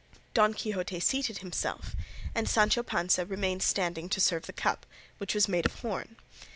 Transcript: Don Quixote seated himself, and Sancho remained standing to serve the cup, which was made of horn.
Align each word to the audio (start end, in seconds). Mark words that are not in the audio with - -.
Don 0.33 0.55
Quixote 0.55 0.99
seated 0.99 1.37
himself, 1.37 1.95
and 2.33 2.49
Sancho 2.49 2.83
remained 3.27 3.61
standing 3.61 4.09
to 4.09 4.19
serve 4.19 4.47
the 4.47 4.51
cup, 4.51 4.87
which 5.19 5.35
was 5.35 5.47
made 5.47 5.67
of 5.67 5.75
horn. 5.81 6.15